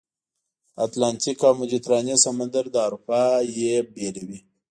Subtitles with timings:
[0.85, 3.21] اتلانتیک او مدیترانې سمندر له اروپا
[3.59, 4.39] یې بېلوي.